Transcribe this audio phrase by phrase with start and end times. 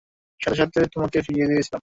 [0.39, 1.79] সাথে সাথেই তোমাকে ফিরিয়ে দিয়েছিলাম।